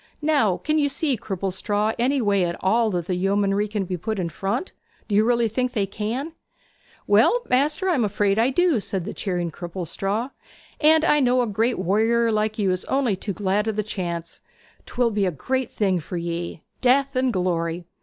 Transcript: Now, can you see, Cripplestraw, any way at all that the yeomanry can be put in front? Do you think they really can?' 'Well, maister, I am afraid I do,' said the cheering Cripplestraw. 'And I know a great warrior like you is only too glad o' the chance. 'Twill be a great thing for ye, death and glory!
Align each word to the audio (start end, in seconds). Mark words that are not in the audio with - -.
Now, 0.23 0.57
can 0.57 0.79
you 0.79 0.89
see, 0.89 1.15
Cripplestraw, 1.15 1.93
any 1.99 2.21
way 2.23 2.43
at 2.43 2.55
all 2.59 2.89
that 2.89 3.05
the 3.05 3.15
yeomanry 3.15 3.67
can 3.67 3.85
be 3.85 3.97
put 3.97 4.17
in 4.17 4.29
front? 4.29 4.73
Do 5.07 5.13
you 5.13 5.47
think 5.47 5.73
they 5.73 5.81
really 5.83 5.87
can?' 5.91 6.31
'Well, 7.05 7.43
maister, 7.51 7.87
I 7.87 7.93
am 7.93 8.03
afraid 8.03 8.39
I 8.39 8.49
do,' 8.49 8.79
said 8.79 9.05
the 9.05 9.13
cheering 9.13 9.51
Cripplestraw. 9.51 10.31
'And 10.79 11.05
I 11.05 11.19
know 11.19 11.43
a 11.43 11.45
great 11.45 11.77
warrior 11.77 12.31
like 12.31 12.57
you 12.57 12.71
is 12.71 12.83
only 12.85 13.15
too 13.15 13.33
glad 13.33 13.67
o' 13.67 13.71
the 13.73 13.83
chance. 13.83 14.41
'Twill 14.87 15.11
be 15.11 15.27
a 15.27 15.31
great 15.31 15.69
thing 15.69 15.99
for 15.99 16.17
ye, 16.17 16.61
death 16.81 17.15
and 17.15 17.31
glory! 17.31 17.85